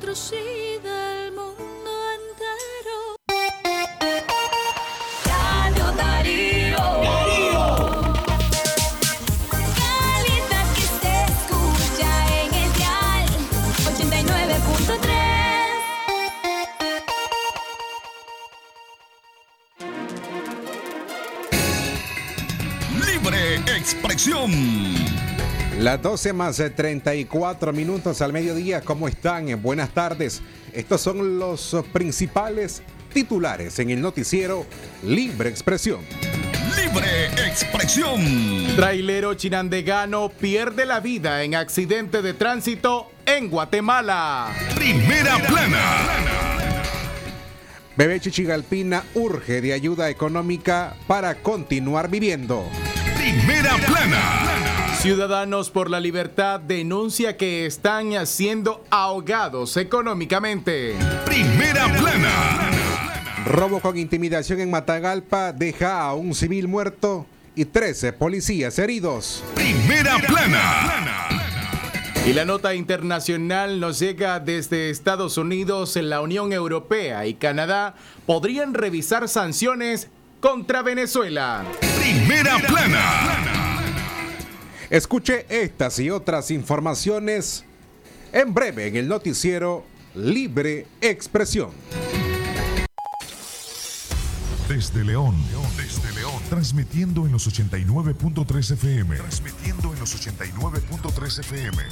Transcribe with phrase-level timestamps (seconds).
[0.00, 1.09] nosotros
[25.80, 29.48] Las 12 más eh, 34 minutos al mediodía, ¿cómo están?
[29.48, 30.42] Eh, Buenas tardes.
[30.74, 32.82] Estos son los eh, principales
[33.14, 34.66] titulares en el noticiero
[35.02, 36.00] Libre Expresión.
[36.76, 38.20] Libre expresión.
[38.76, 44.48] Trailero chinandegano pierde la vida en accidente de tránsito en Guatemala.
[44.74, 46.58] Primera plana.
[47.96, 52.66] Bebé Chichigalpina urge de ayuda económica para continuar viviendo.
[53.16, 54.69] Primera plana.
[55.00, 60.94] Ciudadanos por la Libertad denuncia que están siendo ahogados económicamente.
[61.24, 62.70] Primera plana.
[63.46, 67.24] Robo con intimidación en Matagalpa deja a un civil muerto
[67.54, 69.42] y 13 policías heridos.
[69.54, 71.28] Primera plana.
[72.26, 77.94] Y la nota internacional nos llega desde Estados Unidos, la Unión Europea y Canadá
[78.26, 81.64] podrían revisar sanciones contra Venezuela.
[81.98, 83.69] Primera plana.
[84.90, 87.64] Escuche estas y otras informaciones
[88.32, 89.84] en breve en el noticiero
[90.16, 91.70] Libre Expresión.
[94.68, 95.36] Desde León,
[95.76, 99.16] desde León, transmitiendo en los 89.3 FM.
[99.16, 101.82] Transmitiendo en los 89.3 FM.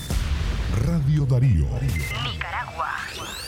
[0.84, 1.69] Radio Darío.
[1.69, 3.47] Con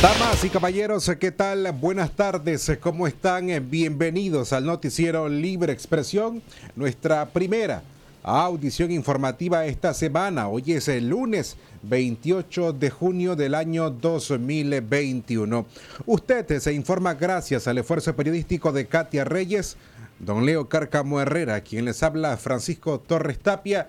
[0.00, 1.72] Damas y caballeros, ¿qué tal?
[1.72, 3.48] Buenas tardes, ¿cómo están?
[3.68, 6.40] Bienvenidos al noticiero Libre Expresión,
[6.76, 7.82] nuestra primera
[8.22, 10.46] audición informativa esta semana.
[10.46, 15.66] Hoy es el lunes 28 de junio del año 2021.
[16.06, 19.76] Usted se informa gracias al esfuerzo periodístico de Katia Reyes,
[20.20, 23.88] don Leo Cárcamo Herrera, quien les habla Francisco Torres Tapia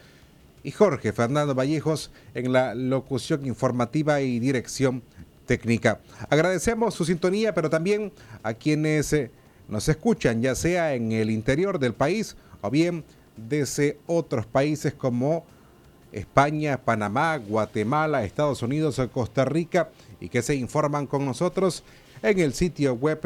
[0.64, 5.04] y Jorge Fernando Vallejos en la locución informativa y dirección
[5.50, 6.00] técnica.
[6.30, 8.12] Agradecemos su sintonía, pero también
[8.44, 9.32] a quienes eh,
[9.68, 13.04] nos escuchan, ya sea en el interior del país o bien
[13.36, 15.44] desde otros países como
[16.12, 19.90] España, Panamá, Guatemala, Estados Unidos o Costa Rica
[20.22, 21.84] y que se informan con nosotros
[22.22, 23.20] en el sitio web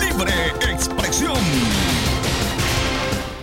[0.00, 0.32] Libre
[0.70, 1.34] expresión.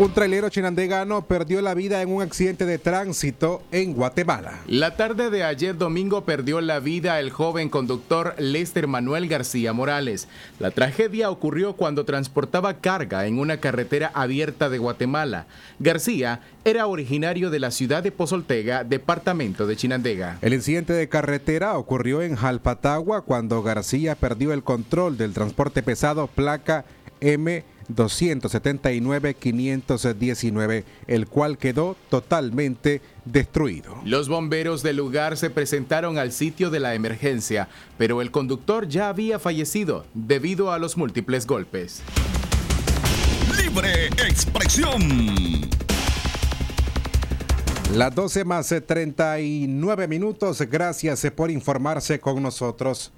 [0.01, 4.61] Un trailero chinandegano perdió la vida en un accidente de tránsito en Guatemala.
[4.65, 10.27] La tarde de ayer domingo perdió la vida el joven conductor Lester Manuel García Morales.
[10.57, 15.45] La tragedia ocurrió cuando transportaba carga en una carretera abierta de Guatemala.
[15.77, 20.39] García era originario de la ciudad de Pozoltega, departamento de Chinandega.
[20.41, 26.25] El incidente de carretera ocurrió en Jalpatagua cuando García perdió el control del transporte pesado
[26.25, 26.85] placa
[27.19, 27.63] M
[27.95, 33.97] 279-519, el cual quedó totalmente destruido.
[34.05, 37.67] Los bomberos del lugar se presentaron al sitio de la emergencia,
[37.97, 42.01] pero el conductor ya había fallecido debido a los múltiples golpes.
[43.57, 45.01] Libre expresión.
[47.93, 53.11] Las 12 más 39 minutos, gracias por informarse con nosotros.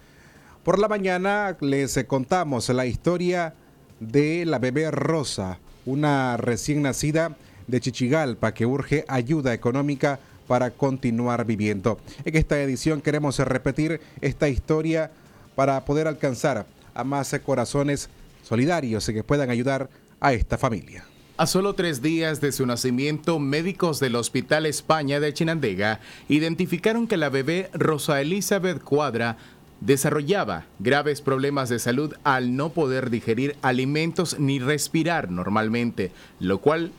[0.64, 3.54] Por la mañana les contamos la historia
[4.00, 7.36] de la bebé Rosa, una recién nacida
[7.68, 12.00] de Chichigalpa que urge ayuda económica para continuar viviendo.
[12.26, 15.12] En esta edición queremos repetir esta historia
[15.56, 18.10] para poder alcanzar a más corazones
[18.44, 21.06] solidarios que puedan ayudar a esta familia.
[21.36, 26.00] A solo tres días de su nacimiento, médicos del Hospital España de Chinandega
[26.30, 29.38] identificaron que la bebé Rosa Elizabeth Cuadra
[29.86, 36.92] desarrollaba graves problemas de salud al no poder digerir alimentos ni respirar normalmente, lo cual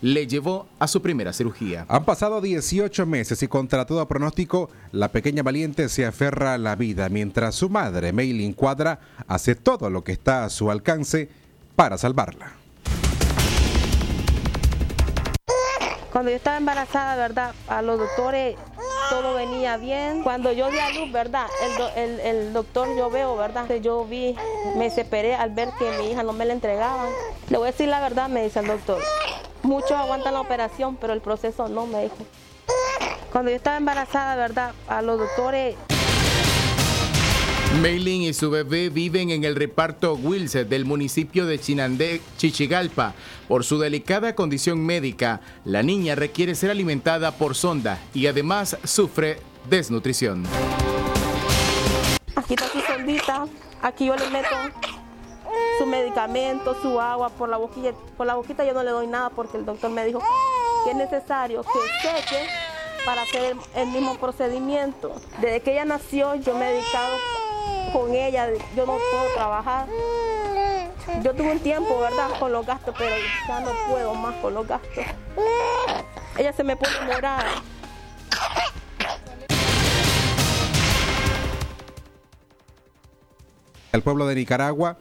[0.00, 1.86] le llevó a su primera cirugía.
[1.88, 6.74] Han pasado 18 meses y contra todo pronóstico, la pequeña valiente se aferra a la
[6.74, 8.98] vida mientras su madre, Maylin Cuadra,
[9.28, 11.28] hace todo lo que está a su alcance
[11.76, 12.54] para salvarla.
[16.10, 17.54] Cuando yo estaba embarazada, ¿verdad?
[17.68, 18.56] A los doctores
[19.12, 20.22] todo venía bien.
[20.22, 21.46] Cuando yo di a luz, ¿verdad?
[21.96, 23.68] El, el- doctor yo veo, ¿verdad?
[23.74, 24.34] Yo vi,
[24.74, 27.10] me desesperé al ver que mi hija no me la entregaban.
[27.50, 29.02] Le voy a decir la verdad, me dice el doctor.
[29.62, 32.16] Muchos aguantan la operación, pero el proceso no, me dijo.
[33.30, 34.72] Cuando yo estaba embarazada, ¿verdad?
[34.88, 35.76] A los doctores
[37.80, 43.14] Meilin y su bebé viven en el reparto Wilse del municipio de Chinandé, Chichigalpa.
[43.48, 49.38] Por su delicada condición médica, la niña requiere ser alimentada por sonda y además sufre
[49.68, 50.44] desnutrición.
[52.36, 53.46] Aquí está su sondita,
[53.80, 54.48] aquí yo le meto
[55.78, 57.92] su medicamento, su agua por la boquilla.
[58.16, 60.20] Por la boquita yo no le doy nada porque el doctor me dijo
[60.84, 62.46] que es necesario que seque
[63.04, 65.14] para hacer el mismo procedimiento.
[65.40, 67.16] Desde que ella nació yo me he dedicado
[67.92, 69.86] con ella, yo no puedo trabajar.
[71.22, 73.14] Yo tuve un tiempo, ¿verdad?, con los gastos, pero
[73.48, 75.04] ya no puedo más con los gastos.
[76.38, 77.62] Ella se me pone morada.
[83.92, 84.96] Al pueblo de Nicaragua,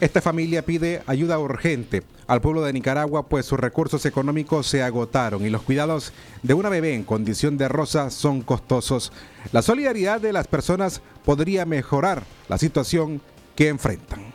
[0.00, 5.44] esta familia pide ayuda urgente al pueblo de Nicaragua, pues sus recursos económicos se agotaron
[5.44, 6.12] y los cuidados
[6.42, 9.12] de una bebé en condición de rosa son costosos.
[9.50, 13.20] La solidaridad de las personas podría mejorar la situación
[13.56, 14.32] que enfrentan.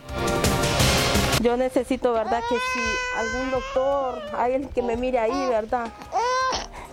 [1.41, 2.41] Yo necesito, ¿verdad?
[2.49, 5.91] Que si algún doctor, alguien que me mire ahí, ¿verdad?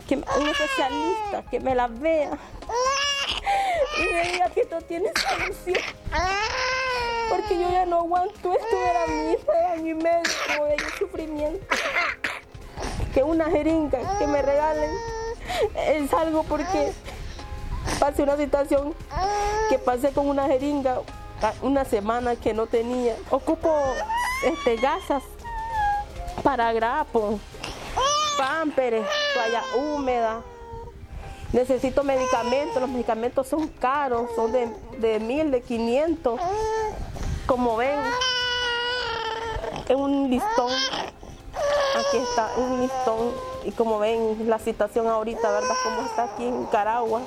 [0.06, 2.38] Que un especialista que me la vea
[3.98, 5.84] y me diga que esto tiene solución.
[7.30, 11.66] Porque yo ya no aguanto esto, era mi hija, era mi médico, de mi sufrimiento.
[13.14, 14.90] Que una jeringa que me regalen
[15.76, 16.92] es algo porque
[17.98, 18.94] pasé una situación
[19.68, 21.00] que pasé con una jeringa
[21.62, 23.16] una semana que no tenía.
[23.30, 23.74] Ocupo
[24.44, 25.22] este, gasas
[26.42, 27.38] para grapo,
[28.38, 30.42] pámperes, toalla húmeda.
[31.52, 34.68] Necesito medicamentos, los medicamentos son caros, son de,
[34.98, 36.40] de mil, de 500.
[37.50, 37.98] Como ven,
[39.88, 40.70] es un listón.
[41.96, 43.32] Aquí está, un listón.
[43.64, 45.74] Y como ven, la situación ahorita, ¿verdad?
[45.82, 47.22] Como está aquí en Caragua.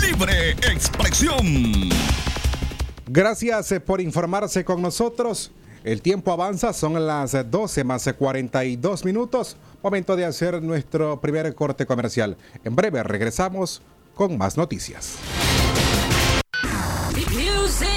[0.00, 1.90] Libre expresión.
[3.06, 5.52] Gracias eh, por informarse con nosotros.
[5.86, 9.56] El tiempo avanza, son las eh, 12 más eh, 42 minutos.
[9.84, 12.36] Momento de hacer nuestro primer corte comercial.
[12.64, 13.82] En breve regresamos
[14.16, 15.14] con más noticias.
[17.30, 17.96] Music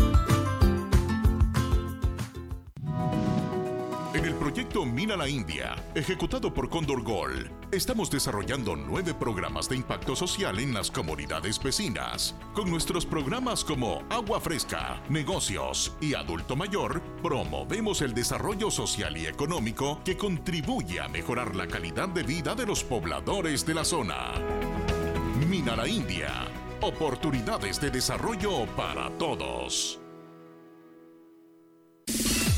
[5.31, 11.57] India, ejecutado por Condor Gold, estamos desarrollando nueve programas de impacto social en las comunidades
[11.63, 12.35] vecinas.
[12.53, 19.25] Con nuestros programas como Agua Fresca, Negocios y Adulto Mayor, promovemos el desarrollo social y
[19.25, 24.33] económico que contribuye a mejorar la calidad de vida de los pobladores de la zona.
[25.47, 26.45] Mina la India,
[26.81, 30.01] oportunidades de desarrollo para todos.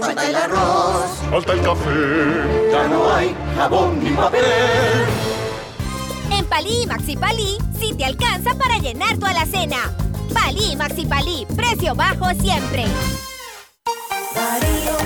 [0.00, 2.70] Falta el arroz, Falta el café.
[2.72, 4.42] ya no hay jabón ni papel.
[6.30, 9.78] En Palí y Maxi Palí, sí te alcanza para llenar tu alacena.
[10.32, 12.84] Palí y Maxi Palí, precio bajo siempre.
[14.34, 14.96] Darío, Darío,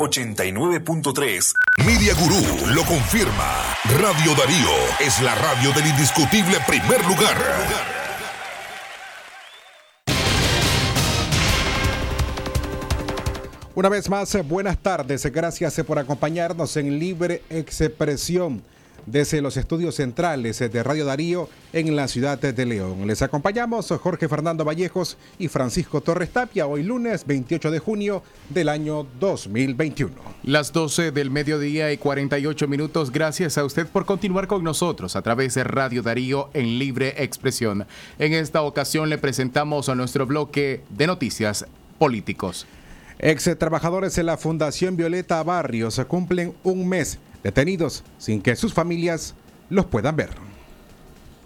[0.00, 1.52] 89.3.
[1.84, 3.76] Media Gurú lo confirma.
[3.98, 7.36] Radio Darío es la radio del indiscutible primer lugar.
[13.74, 15.26] Una vez más, eh, buenas tardes.
[15.26, 18.62] Gracias eh, por acompañarnos en Libre Expresión
[19.06, 23.06] desde los estudios centrales eh, de Radio Darío en la ciudad de León.
[23.06, 28.68] Les acompañamos Jorge Fernando Vallejos y Francisco Torres Tapia hoy lunes 28 de junio del
[28.68, 30.14] año 2021.
[30.42, 33.10] Las 12 del mediodía y 48 minutos.
[33.10, 37.86] Gracias a usted por continuar con nosotros a través de Radio Darío en Libre Expresión.
[38.18, 41.66] En esta ocasión le presentamos a nuestro bloque de noticias
[41.98, 42.66] políticos.
[43.18, 49.34] Ex trabajadores de la Fundación Violeta Barrios cumplen un mes detenidos sin que sus familias
[49.68, 50.30] los puedan ver.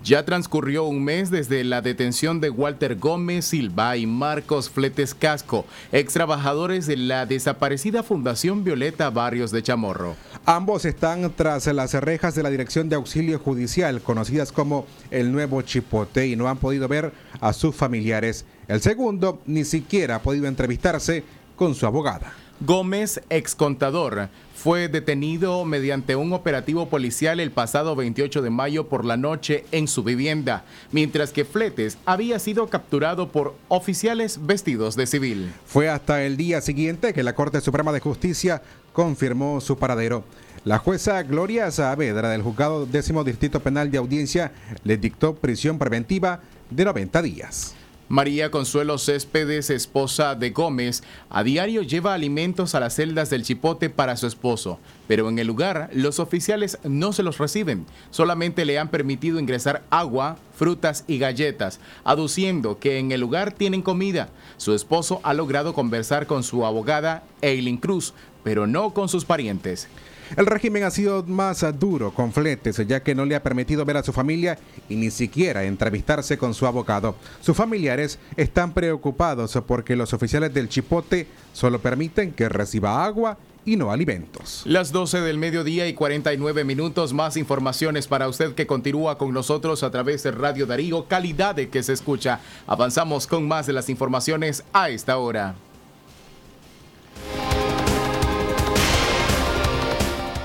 [0.04, 5.64] Ya transcurrió un mes desde la detención de Walter Gómez Silva y Marcos Fletes Casco,
[5.92, 10.14] ex trabajadores de la desaparecida Fundación Violeta Barrios de Chamorro.
[10.44, 15.62] Ambos están tras las rejas de la Dirección de Auxilio Judicial, conocidas como el Nuevo
[15.62, 18.44] Chipote, y no han podido ver a sus familiares.
[18.68, 21.24] El segundo ni siquiera ha podido entrevistarse
[21.56, 22.43] con su abogada.
[22.60, 29.04] Gómez, ex contador, fue detenido mediante un operativo policial el pasado 28 de mayo por
[29.04, 35.06] la noche en su vivienda, mientras que Fletes había sido capturado por oficiales vestidos de
[35.06, 35.52] civil.
[35.66, 40.24] Fue hasta el día siguiente que la Corte Suprema de Justicia confirmó su paradero.
[40.64, 44.52] La jueza Gloria Saavedra del Juzgado Décimo Distrito Penal de Audiencia
[44.84, 47.74] le dictó prisión preventiva de 90 días.
[48.08, 53.88] María Consuelo Céspedes, esposa de Gómez, a diario lleva alimentos a las celdas del Chipote
[53.88, 58.78] para su esposo, pero en el lugar los oficiales no se los reciben, solamente le
[58.78, 64.28] han permitido ingresar agua, frutas y galletas, aduciendo que en el lugar tienen comida.
[64.58, 69.88] Su esposo ha logrado conversar con su abogada, Eileen Cruz, pero no con sus parientes.
[70.36, 73.98] El régimen ha sido más duro con Fletes, ya que no le ha permitido ver
[73.98, 77.16] a su familia y ni siquiera entrevistarse con su abogado.
[77.40, 83.76] Sus familiares están preocupados porque los oficiales del Chipote solo permiten que reciba agua y
[83.76, 84.62] no alimentos.
[84.66, 89.82] Las 12 del mediodía y 49 minutos, más informaciones para usted que continúa con nosotros
[89.82, 92.40] a través de Radio Darío, calidad de que se escucha.
[92.66, 95.54] Avanzamos con más de las informaciones a esta hora.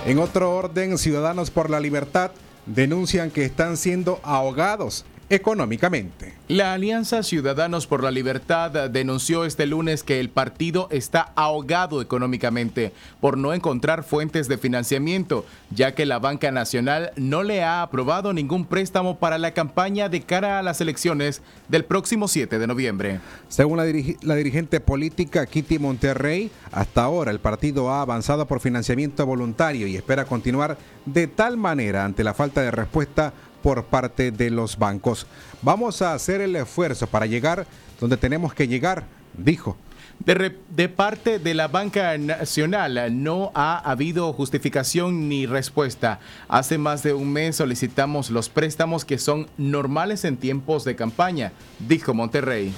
[0.09, 2.31] En otro orden, Ciudadanos por la Libertad
[2.65, 6.33] denuncian que están siendo ahogados económicamente.
[6.47, 12.91] La Alianza Ciudadanos por la Libertad denunció este lunes que el partido está ahogado económicamente
[13.21, 18.33] por no encontrar fuentes de financiamiento, ya que la banca nacional no le ha aprobado
[18.33, 23.19] ningún préstamo para la campaña de cara a las elecciones del próximo 7 de noviembre.
[23.47, 23.85] Según la,
[24.23, 29.95] la dirigente política Kitty Monterrey, hasta ahora el partido ha avanzado por financiamiento voluntario y
[29.95, 35.27] espera continuar de tal manera ante la falta de respuesta por parte de los bancos.
[35.61, 37.65] Vamos a hacer el esfuerzo para llegar
[37.99, 39.05] donde tenemos que llegar,
[39.37, 39.77] dijo.
[40.25, 46.19] De, de, parte de la banca nacional no ha habido justificación ni respuesta.
[46.49, 51.53] Hace más de un mes solicitamos los préstamos que son normales en tiempos de campaña,
[51.87, 52.73] dijo Monterrey.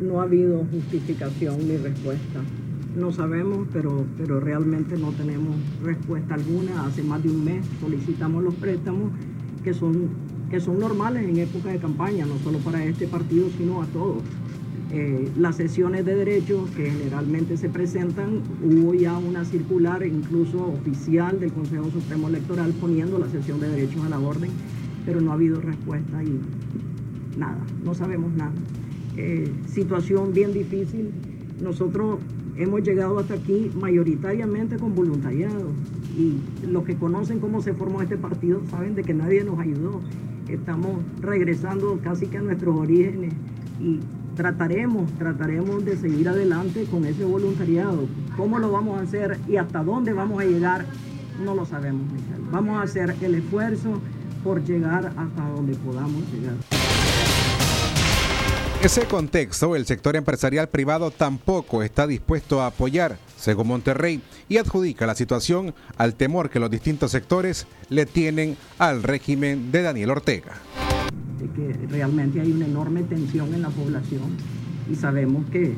[0.00, 2.40] No ha habido justificación ni respuesta
[2.96, 6.86] no sabemos, pero, pero realmente no tenemos respuesta alguna.
[6.86, 9.10] Hace más de un mes solicitamos los préstamos
[9.62, 10.08] que son,
[10.50, 14.22] que son normales en época de campaña, no solo para este partido, sino a todos.
[14.90, 21.40] Eh, las sesiones de derechos que generalmente se presentan, hubo ya una circular incluso oficial
[21.40, 24.50] del Consejo Supremo Electoral poniendo la sesión de derechos a la orden,
[25.04, 26.38] pero no ha habido respuesta y
[27.36, 28.52] nada, no sabemos nada.
[29.16, 31.10] Eh, situación bien difícil.
[31.60, 32.18] Nosotros
[32.56, 35.70] hemos llegado hasta aquí mayoritariamente con voluntariado
[36.16, 40.00] y los que conocen cómo se formó este partido saben de que nadie nos ayudó.
[40.48, 43.32] Estamos regresando casi que a nuestros orígenes
[43.80, 44.00] y
[44.36, 48.06] trataremos, trataremos de seguir adelante con ese voluntariado.
[48.36, 50.86] ¿Cómo lo vamos a hacer y hasta dónde vamos a llegar?
[51.44, 52.50] No lo sabemos, Michelle.
[52.52, 54.00] Vamos a hacer el esfuerzo
[54.44, 56.54] por llegar hasta donde podamos llegar
[58.84, 65.06] ese contexto, el sector empresarial privado tampoco está dispuesto a apoyar, según Monterrey, y adjudica
[65.06, 70.52] la situación al temor que los distintos sectores le tienen al régimen de Daniel Ortega.
[71.56, 74.36] Que realmente hay una enorme tensión en la población
[74.90, 75.74] y sabemos que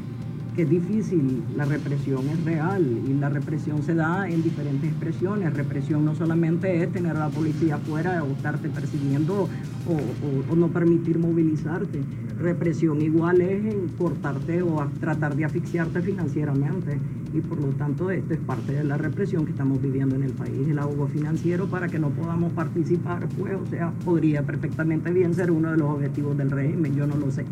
[0.57, 5.53] que es difícil, la represión es real y la represión se da en diferentes expresiones.
[5.53, 9.51] Represión no solamente es tener a la policía afuera o estarte persiguiendo
[9.87, 12.01] o, no permitir movilizarte.
[12.41, 16.99] Represión igual es en cortarte o tratar de asfixiarte financieramente
[17.35, 20.33] y por lo tanto esto es parte de la represión que estamos viviendo en el
[20.33, 25.35] país, el ahogo financiero para que no podamos participar, pues o sea, podría perfectamente bien
[25.35, 27.45] ser uno de los objetivos del régimen, yo no lo sé.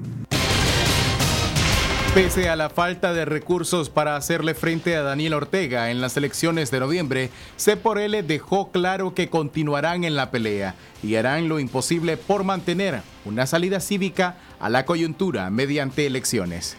[2.15, 6.71] Pese a la falta de recursos para hacerle frente a Daniel Ortega en las elecciones
[6.71, 11.59] de noviembre, C por L dejó claro que continuarán en la pelea y harán lo
[11.59, 16.77] imposible por mantener una salida cívica a la coyuntura mediante elecciones.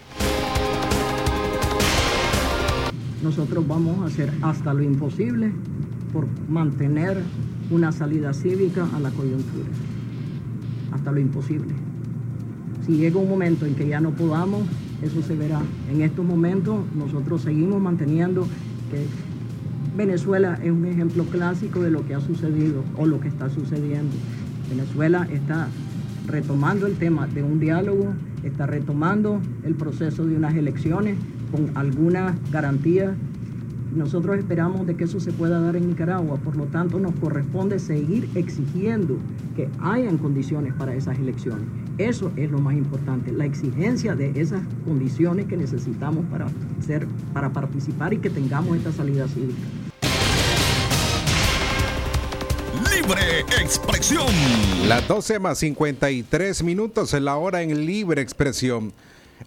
[3.21, 5.51] Nosotros vamos a hacer hasta lo imposible
[6.13, 7.21] por mantener
[7.71, 9.67] una salida cívica a la coyuntura.
[10.93, 11.73] Hasta lo imposible.
[12.85, 14.61] Si llega un momento en que ya no podamos,
[15.01, 15.61] eso se verá.
[15.91, 18.47] En estos momentos nosotros seguimos manteniendo
[18.89, 19.05] que
[19.95, 24.15] Venezuela es un ejemplo clásico de lo que ha sucedido o lo que está sucediendo.
[24.69, 25.67] Venezuela está
[26.27, 31.17] retomando el tema de un diálogo, está retomando el proceso de unas elecciones
[31.51, 33.13] con algunas garantías.
[33.95, 37.79] Nosotros esperamos de que eso se pueda dar en Nicaragua, por lo tanto nos corresponde
[37.79, 39.15] seguir exigiendo
[39.55, 41.65] que hayan condiciones para esas elecciones
[41.97, 46.47] Eso es lo más importante, la exigencia de esas condiciones que necesitamos para,
[46.85, 49.63] ser, para participar y que tengamos esta salida cívica.
[52.93, 54.27] Libre Expresión.
[54.89, 58.91] Las 12 más 53 minutos en la hora en Libre Expresión.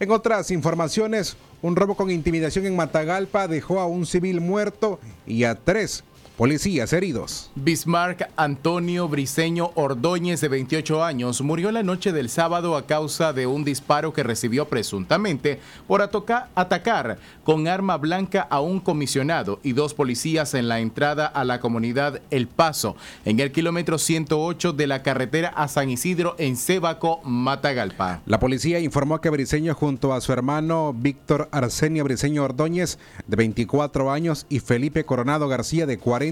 [0.01, 5.45] En otras informaciones, un robo con intimidación en Matagalpa dejó a un civil muerto y
[5.45, 6.05] a tres
[6.39, 7.51] Policías heridos.
[7.57, 13.49] Bismarck Antonio Briceño Ordóñez, de 28 años, murió la noche del sábado a causa de
[13.49, 19.95] un disparo que recibió presuntamente por atacar con arma blanca a un comisionado y dos
[19.95, 25.03] policías en la entrada a la comunidad El Paso, en el kilómetro 108 de la
[25.03, 28.23] carretera a San Isidro en Cebaco, Matagalpa.
[28.27, 34.13] La policía informó que Briceño junto a su hermano Víctor Arsenio Briceño Ordóñez, de 24
[34.13, 36.28] años, y Felipe Coronado García, de 40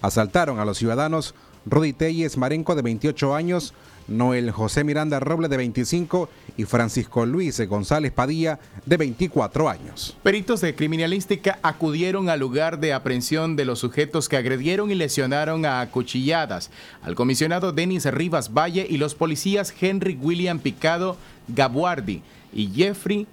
[0.00, 1.34] asaltaron a los ciudadanos
[1.66, 3.72] Rudy Telles Marenco de 28 años,
[4.06, 10.16] Noel José Miranda Roble de 25 y Francisco Luis González Padilla de 24 años.
[10.22, 15.64] Peritos de criminalística acudieron al lugar de aprehensión de los sujetos que agredieron y lesionaron
[15.64, 16.70] a acuchilladas
[17.02, 21.16] al comisionado Denis Rivas Valle y los policías Henry William Picado
[21.48, 23.26] Gabuardi y Jeffrey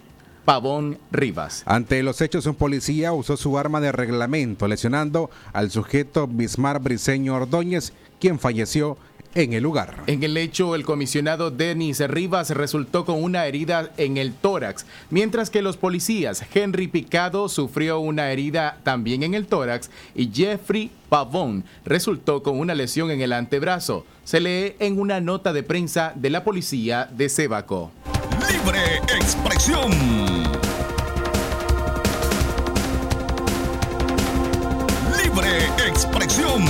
[0.44, 1.62] Pavón Rivas.
[1.66, 7.34] Ante los hechos, un policía usó su arma de reglamento, lesionando al sujeto Bismar Briceño
[7.34, 8.96] Ordóñez, quien falleció
[9.34, 10.02] en el lugar.
[10.06, 15.50] En el hecho, el comisionado Denis Rivas resultó con una herida en el tórax, mientras
[15.50, 21.64] que los policías Henry Picado sufrió una herida también en el tórax y Jeffrey Pavón
[21.84, 24.06] resultó con una lesión en el antebrazo.
[24.24, 27.90] Se lee en una nota de prensa de la policía de Cebaco.
[28.72, 29.92] Libre expresión.
[35.22, 36.64] Libre expresión.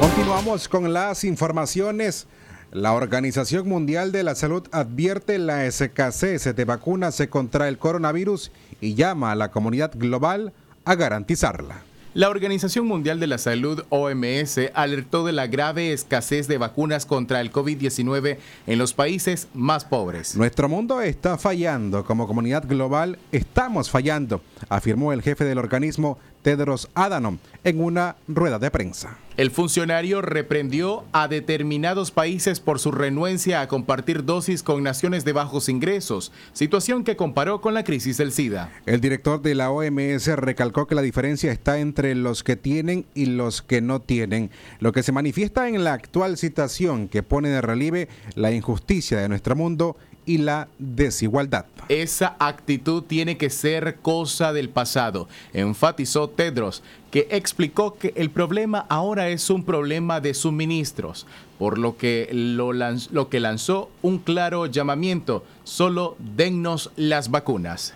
[0.00, 2.26] Continuamos con las informaciones.
[2.72, 8.50] La Organización Mundial de la Salud advierte la escasez de vacunas contra el coronavirus
[8.80, 10.52] y llama a la comunidad global
[10.84, 11.87] a garantizarla.
[12.18, 17.40] La Organización Mundial de la Salud, OMS, alertó de la grave escasez de vacunas contra
[17.40, 20.34] el COVID-19 en los países más pobres.
[20.34, 22.04] Nuestro mundo está fallando.
[22.04, 28.58] Como comunidad global, estamos fallando, afirmó el jefe del organismo Tedros Adhanom en una rueda
[28.58, 29.18] de prensa.
[29.36, 35.32] El funcionario reprendió a determinados países por su renuencia a compartir dosis con naciones de
[35.32, 38.72] bajos ingresos, situación que comparó con la crisis del SIDA.
[38.86, 43.26] El director de la OMS recalcó que la diferencia está entre los que tienen y
[43.26, 47.60] los que no tienen, lo que se manifiesta en la actual situación que pone de
[47.60, 51.64] relieve la injusticia de nuestro mundo y la desigualdad.
[51.88, 58.84] Esa actitud tiene que ser cosa del pasado, enfatizó Tedros, que explicó que el problema
[58.90, 61.26] ahora es un problema de suministros,
[61.58, 67.94] por lo que, lo, lo que lanzó un claro llamamiento, solo dennos las vacunas.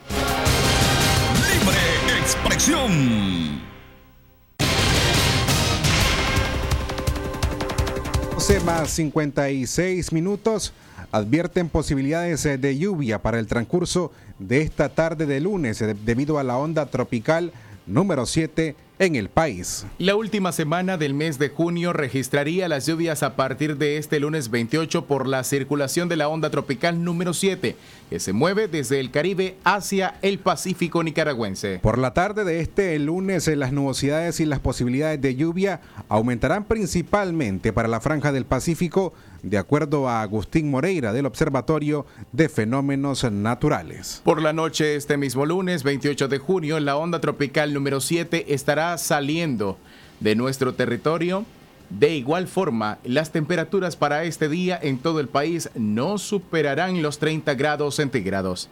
[1.34, 3.60] Libre expresión.
[8.42, 10.72] 12 más 56 minutos
[11.12, 16.38] advierten posibilidades eh, de lluvia para el transcurso de esta tarde de lunes eh, debido
[16.38, 17.52] a la onda tropical
[17.86, 19.84] número 7 en el país.
[19.98, 24.50] La última semana del mes de junio registraría las lluvias a partir de este lunes
[24.50, 27.74] 28 por la circulación de la onda tropical número 7,
[28.08, 31.80] que se mueve desde el Caribe hacia el Pacífico nicaragüense.
[31.82, 36.64] Por la tarde de este lunes, eh, las nubosidades y las posibilidades de lluvia aumentarán
[36.64, 43.24] principalmente para la franja del Pacífico, de acuerdo a Agustín Moreira del Observatorio de Fenómenos
[43.30, 44.22] Naturales.
[44.24, 48.96] Por la noche este mismo lunes 28 de junio, la onda tropical número 7 estará
[48.98, 49.78] saliendo
[50.20, 51.44] de nuestro territorio.
[51.90, 57.18] De igual forma, las temperaturas para este día en todo el país no superarán los
[57.18, 58.70] 30 grados centígrados.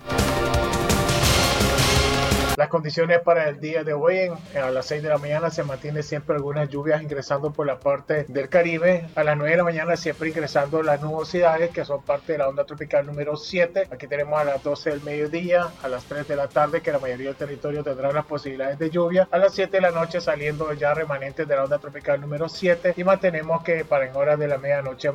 [2.60, 6.02] Las condiciones para el día de hoy, a las 6 de la mañana se mantiene
[6.02, 9.06] siempre algunas lluvias ingresando por la parte del Caribe.
[9.14, 12.50] A las 9 de la mañana siempre ingresando las nubosidades que son parte de la
[12.50, 13.88] onda tropical número 7.
[13.90, 16.98] Aquí tenemos a las 12 del mediodía, a las 3 de la tarde que la
[16.98, 19.26] mayoría del territorio tendrá las posibilidades de lluvia.
[19.30, 22.92] A las 7 de la noche saliendo ya remanentes de la onda tropical número 7
[22.94, 25.08] y mantenemos que para en horas de la medianoche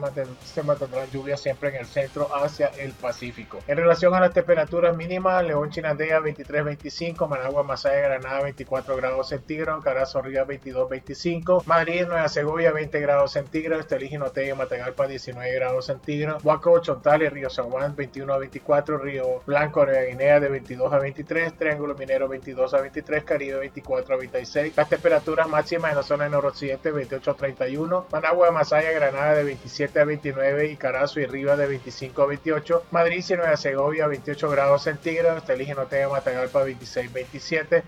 [0.44, 3.60] se mantendrán lluvias siempre en el centro hacia el Pacífico.
[3.68, 9.84] En relación a las temperaturas mínimas, León Chinandea 23-25, Managua, Masaya, Granada 24 grados centígrados,
[9.84, 15.86] Carazo, Río 22, 25, Madrid, Nueva Segovia 20 grados centígrados, Estelí, Jinotega, Matagalpa 19 grados
[15.86, 20.94] centígrados, Huaco, Chontales, Río San Juan 21 a 24, Río Blanco, Nueva Guinea de 22
[20.94, 25.98] a 23, Triángulo Minero 22 a 23, Caribe 24 a 26, las temperaturas máximas en
[25.98, 31.20] la zona noroccidente 28 a 31, Managua, Masaya, Granada de 27 a 29 y Carazo
[31.20, 36.08] y Riva de 25 a 28, Madrid y Nueva Segovia 28 grados centígrados, Estelí, Jinotega,
[36.08, 37.84] Matagalpa 26 27.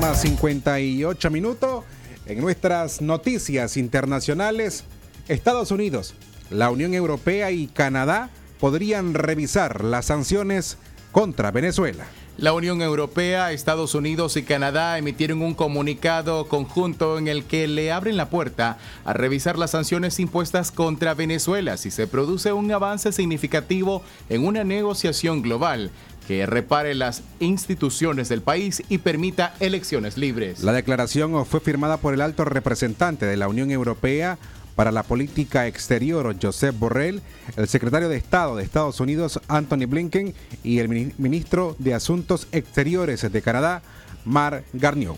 [0.00, 1.84] más 58 minutos.
[2.26, 4.84] En nuestras noticias internacionales,
[5.26, 6.14] Estados Unidos,
[6.48, 8.30] la Unión Europea y Canadá
[8.60, 10.78] podrían revisar las sanciones
[11.10, 12.06] contra Venezuela.
[12.40, 17.92] La Unión Europea, Estados Unidos y Canadá emitieron un comunicado conjunto en el que le
[17.92, 23.12] abren la puerta a revisar las sanciones impuestas contra Venezuela si se produce un avance
[23.12, 25.90] significativo en una negociación global
[26.26, 30.62] que repare las instituciones del país y permita elecciones libres.
[30.62, 34.38] La declaración fue firmada por el alto representante de la Unión Europea
[34.74, 37.22] para la política exterior, Josep Borrell,
[37.56, 43.30] el secretario de Estado de Estados Unidos, Anthony Blinken, y el ministro de Asuntos Exteriores
[43.30, 43.82] de Canadá,
[44.24, 45.16] Marc Garneau.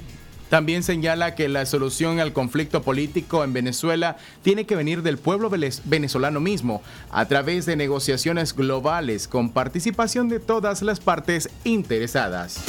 [0.52, 5.48] También señala que la solución al conflicto político en Venezuela tiene que venir del pueblo
[5.48, 12.62] venezolano mismo, a través de negociaciones globales con participación de todas las partes interesadas.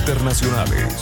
[0.00, 0.94] Internacionales.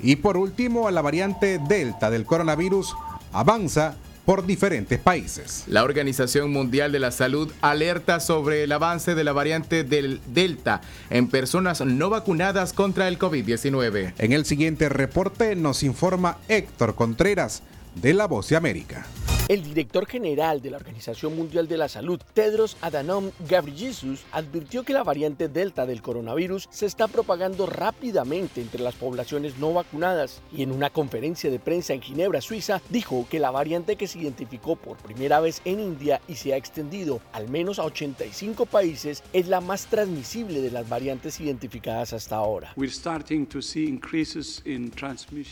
[0.00, 2.94] Y por último, la variante Delta del coronavirus
[3.32, 5.64] avanza por diferentes países.
[5.66, 10.80] La Organización Mundial de la Salud alerta sobre el avance de la variante del Delta
[11.10, 14.14] en personas no vacunadas contra el COVID-19.
[14.18, 17.62] En el siguiente reporte nos informa Héctor Contreras
[17.96, 19.06] de La Voz de América.
[19.52, 24.94] El director general de la Organización Mundial de la Salud, Tedros Adhanom Ghebreyesus, advirtió que
[24.94, 30.62] la variante Delta del coronavirus se está propagando rápidamente entre las poblaciones no vacunadas y
[30.62, 34.74] en una conferencia de prensa en Ginebra, Suiza, dijo que la variante que se identificó
[34.74, 39.48] por primera vez en India y se ha extendido al menos a 85 países es
[39.48, 42.72] la más transmisible de las variantes identificadas hasta ahora.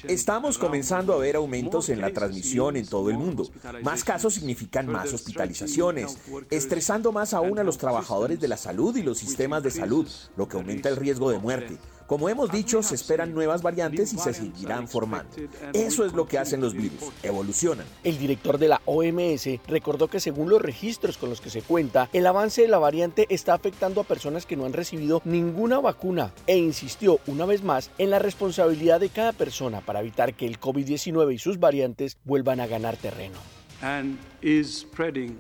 [0.09, 3.47] Estamos comenzando a ver aumentos en la transmisión en todo el mundo.
[3.91, 6.17] Más casos significan más hospitalizaciones,
[6.49, 10.47] estresando más aún a los trabajadores de la salud y los sistemas de salud, lo
[10.47, 11.77] que aumenta el riesgo de muerte.
[12.07, 15.31] Como hemos dicho, se esperan nuevas variantes y se seguirán formando.
[15.73, 17.85] Eso es lo que hacen los virus, evolucionan.
[18.05, 22.09] El director de la OMS recordó que según los registros con los que se cuenta,
[22.13, 26.33] el avance de la variante está afectando a personas que no han recibido ninguna vacuna
[26.47, 30.61] e insistió una vez más en la responsabilidad de cada persona para evitar que el
[30.61, 33.39] COVID-19 y sus variantes vuelvan a ganar terreno.
[33.83, 34.19] and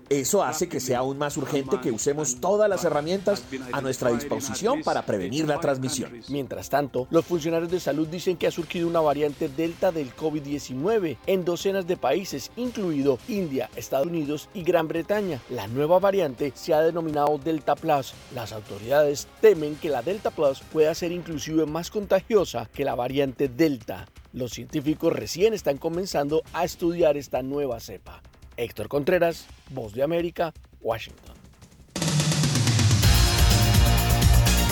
[0.08, 4.82] Eso hace que sea aún más urgente que usemos todas las herramientas a nuestra disposición
[4.82, 6.12] para prevenir la transmisión.
[6.28, 11.18] Mientras tanto, los funcionarios de salud dicen que ha surgido una variante delta del COVID-19
[11.26, 15.40] en docenas de países, incluido India, Estados Unidos y Gran Bretaña.
[15.50, 18.14] La nueva variante se ha denominado Delta Plus.
[18.34, 23.48] Las autoridades temen que la Delta Plus pueda ser inclusive más contagiosa que la variante
[23.48, 24.06] Delta.
[24.32, 28.22] Los científicos recién están comenzando a estudiar esta nueva cepa.
[28.60, 31.34] Héctor Contreras, Voz de América, Washington.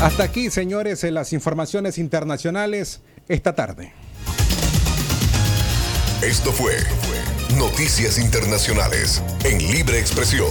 [0.03, 3.92] Hasta aquí, señores, en las informaciones internacionales esta tarde.
[6.22, 6.74] Esto fue
[7.57, 10.48] Noticias Internacionales en Libre Expresión.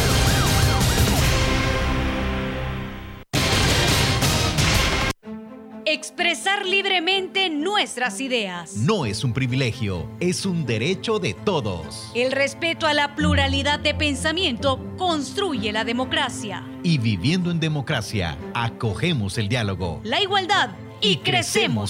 [5.93, 8.75] Expresar libremente nuestras ideas.
[8.77, 12.11] No es un privilegio, es un derecho de todos.
[12.15, 16.63] El respeto a la pluralidad de pensamiento construye la democracia.
[16.83, 19.99] Y viviendo en democracia, acogemos el diálogo.
[20.03, 20.69] La igualdad
[21.01, 21.89] y, crecemos